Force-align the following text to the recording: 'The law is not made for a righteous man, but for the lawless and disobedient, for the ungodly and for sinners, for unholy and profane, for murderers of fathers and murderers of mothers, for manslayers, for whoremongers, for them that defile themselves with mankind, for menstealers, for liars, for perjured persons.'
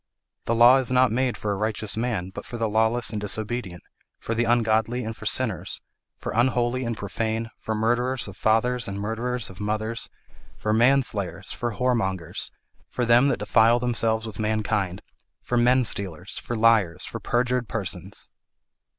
'The 0.45 0.55
law 0.55 0.77
is 0.77 0.91
not 0.91 1.11
made 1.11 1.37
for 1.37 1.51
a 1.51 1.55
righteous 1.55 1.95
man, 1.95 2.31
but 2.31 2.43
for 2.43 2.57
the 2.57 2.67
lawless 2.67 3.11
and 3.11 3.21
disobedient, 3.21 3.83
for 4.17 4.33
the 4.33 4.45
ungodly 4.45 5.03
and 5.05 5.15
for 5.15 5.27
sinners, 5.27 5.79
for 6.17 6.31
unholy 6.31 6.83
and 6.83 6.97
profane, 6.97 7.51
for 7.59 7.75
murderers 7.75 8.27
of 8.27 8.35
fathers 8.35 8.87
and 8.87 8.99
murderers 8.99 9.51
of 9.51 9.59
mothers, 9.59 10.09
for 10.57 10.73
manslayers, 10.73 11.51
for 11.51 11.73
whoremongers, 11.73 12.49
for 12.89 13.05
them 13.05 13.27
that 13.27 13.37
defile 13.37 13.77
themselves 13.77 14.25
with 14.25 14.39
mankind, 14.39 15.03
for 15.39 15.55
menstealers, 15.55 16.39
for 16.39 16.55
liars, 16.55 17.05
for 17.05 17.19
perjured 17.19 17.67
persons.' 17.67 18.27